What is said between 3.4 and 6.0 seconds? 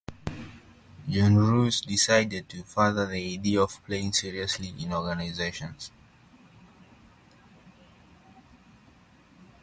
of playing seriously in organizations.